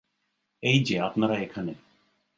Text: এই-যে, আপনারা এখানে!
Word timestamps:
এই-যে, 0.63 0.95
আপনারা 0.99 1.35
এখানে! 1.37 1.73